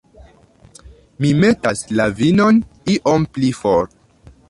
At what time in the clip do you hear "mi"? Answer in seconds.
1.25-1.31